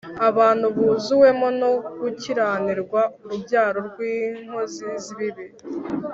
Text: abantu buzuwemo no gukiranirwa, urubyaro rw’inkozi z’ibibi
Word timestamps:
abantu 0.29 0.65
buzuwemo 0.75 1.47
no 1.59 1.71
gukiranirwa, 1.99 3.01
urubyaro 3.23 3.79
rw’inkozi 3.89 4.87
z’ibibi 5.03 5.45